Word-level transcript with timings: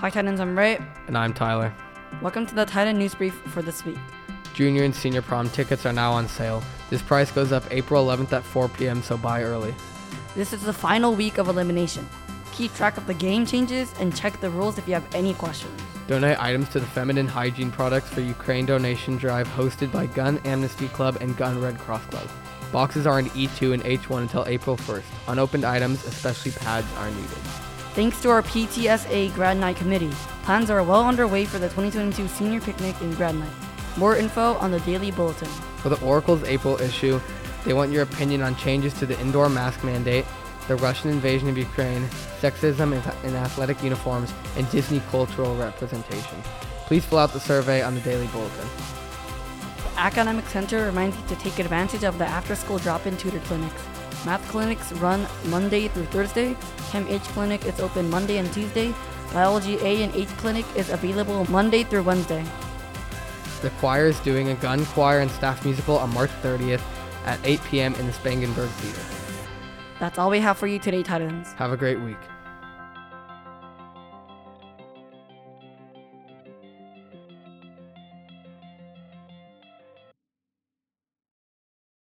Hi 0.00 0.10
Titans, 0.10 0.40
I'm 0.40 0.58
Ray. 0.58 0.78
And 1.06 1.16
I'm 1.16 1.32
Tyler. 1.32 1.72
Welcome 2.20 2.44
to 2.44 2.54
the 2.54 2.66
Titan 2.66 2.98
News 2.98 3.14
Brief 3.14 3.34
for 3.46 3.62
this 3.62 3.82
week. 3.82 3.96
Junior 4.52 4.84
and 4.84 4.94
senior 4.94 5.22
prom 5.22 5.48
tickets 5.48 5.86
are 5.86 5.92
now 5.92 6.12
on 6.12 6.28
sale. 6.28 6.62
This 6.90 7.00
price 7.00 7.30
goes 7.30 7.50
up 7.50 7.64
April 7.70 8.04
11th 8.04 8.30
at 8.34 8.44
4 8.44 8.68
p.m., 8.68 9.02
so 9.02 9.16
buy 9.16 9.42
early. 9.42 9.74
This 10.34 10.52
is 10.52 10.62
the 10.64 10.72
final 10.74 11.14
week 11.14 11.38
of 11.38 11.48
elimination. 11.48 12.06
Keep 12.52 12.74
track 12.74 12.98
of 12.98 13.06
the 13.06 13.14
game 13.14 13.46
changes 13.46 13.94
and 13.98 14.14
check 14.14 14.38
the 14.42 14.50
rules 14.50 14.76
if 14.76 14.86
you 14.86 14.92
have 14.92 15.14
any 15.14 15.32
questions. 15.32 15.80
Donate 16.08 16.38
items 16.42 16.68
to 16.68 16.80
the 16.80 16.86
Feminine 16.86 17.26
Hygiene 17.26 17.70
Products 17.70 18.10
for 18.10 18.20
Ukraine 18.20 18.66
donation 18.66 19.16
drive 19.16 19.48
hosted 19.48 19.90
by 19.90 20.04
Gunn 20.04 20.38
Amnesty 20.44 20.88
Club 20.88 21.16
and 21.22 21.34
Gunn 21.38 21.58
Red 21.58 21.78
Cross 21.78 22.04
Club. 22.06 22.28
Boxes 22.70 23.06
are 23.06 23.18
in 23.18 23.30
E2 23.30 23.72
and 23.72 23.82
H1 23.82 24.20
until 24.20 24.44
April 24.46 24.76
1st. 24.76 25.04
Unopened 25.28 25.64
items, 25.64 26.04
especially 26.04 26.52
pads, 26.52 26.86
are 26.96 27.10
needed. 27.10 27.38
Thanks 27.96 28.20
to 28.20 28.28
our 28.28 28.42
PTSA 28.42 29.32
Grad 29.32 29.56
Night 29.56 29.76
Committee, 29.76 30.10
plans 30.42 30.68
are 30.68 30.82
well 30.82 31.06
underway 31.06 31.46
for 31.46 31.58
the 31.58 31.70
2022 31.70 32.28
Senior 32.28 32.60
Picnic 32.60 32.94
and 33.00 33.16
Grad 33.16 33.34
Night. 33.34 33.48
More 33.96 34.18
info 34.18 34.52
on 34.56 34.70
the 34.70 34.80
Daily 34.80 35.10
Bulletin. 35.10 35.48
For 35.78 35.88
the 35.88 35.98
Oracle's 36.04 36.44
April 36.44 36.78
issue, 36.78 37.18
they 37.64 37.72
want 37.72 37.92
your 37.92 38.02
opinion 38.02 38.42
on 38.42 38.54
changes 38.56 38.92
to 38.98 39.06
the 39.06 39.18
indoor 39.18 39.48
mask 39.48 39.82
mandate, 39.82 40.26
the 40.68 40.76
Russian 40.76 41.08
invasion 41.08 41.48
of 41.48 41.56
Ukraine, 41.56 42.06
sexism 42.38 42.92
in 43.24 43.34
athletic 43.34 43.82
uniforms, 43.82 44.30
and 44.58 44.70
Disney 44.70 45.00
cultural 45.10 45.56
representation. 45.56 46.42
Please 46.84 47.02
fill 47.02 47.20
out 47.20 47.32
the 47.32 47.40
survey 47.40 47.80
on 47.80 47.94
the 47.94 48.02
Daily 48.02 48.26
Bulletin. 48.26 48.68
The 49.78 50.00
Academic 50.00 50.44
Center 50.48 50.84
reminds 50.84 51.16
you 51.16 51.26
to 51.28 51.36
take 51.36 51.58
advantage 51.58 52.04
of 52.04 52.18
the 52.18 52.26
after 52.26 52.56
school 52.56 52.76
drop 52.76 53.06
in 53.06 53.16
tutor 53.16 53.40
clinics. 53.40 53.82
Math 54.26 54.42
clinics 54.48 54.90
run 54.94 55.24
Monday 55.44 55.86
through 55.86 56.06
Thursday. 56.06 56.56
Chem 56.90 57.06
H 57.06 57.22
clinic 57.30 57.64
is 57.64 57.78
open 57.78 58.10
Monday 58.10 58.38
and 58.38 58.52
Tuesday. 58.52 58.92
Biology 59.32 59.78
A 59.82 60.02
and 60.02 60.12
H 60.16 60.26
clinic 60.38 60.66
is 60.74 60.90
available 60.90 61.48
Monday 61.48 61.84
through 61.84 62.02
Wednesday. 62.02 62.44
The 63.62 63.70
choir 63.78 64.06
is 64.06 64.18
doing 64.20 64.48
a 64.48 64.56
Gunn 64.56 64.84
choir 64.86 65.20
and 65.20 65.30
staff 65.30 65.64
musical 65.64 65.96
on 65.96 66.12
March 66.12 66.30
30th 66.42 66.82
at 67.24 67.38
8 67.44 67.60
p.m. 67.70 67.94
in 67.94 68.06
the 68.06 68.12
Spangenberg 68.12 68.68
Theater. 68.68 69.00
That's 70.00 70.18
all 70.18 70.28
we 70.28 70.40
have 70.40 70.58
for 70.58 70.66
you 70.66 70.80
today, 70.80 71.04
Titans. 71.04 71.52
Have 71.52 71.70
a 71.70 71.76
great 71.76 72.00
week. 72.00 72.18